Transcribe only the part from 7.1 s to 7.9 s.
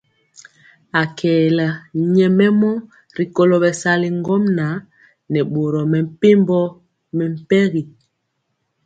mɛmpegi.